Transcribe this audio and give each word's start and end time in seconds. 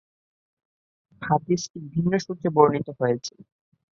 হাদীসটি 1.21 1.79
ভিন্ন 1.93 2.11
সূত্রে 2.17 2.49
বর্ণিত 2.55 2.87
হয়েছে। 2.99 3.33